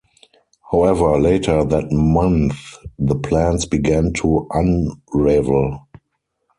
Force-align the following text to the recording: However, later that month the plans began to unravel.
However, 0.71 1.19
later 1.19 1.63
that 1.63 1.91
month 1.91 2.55
the 2.97 3.13
plans 3.13 3.67
began 3.67 4.13
to 4.13 4.47
unravel. 4.49 5.85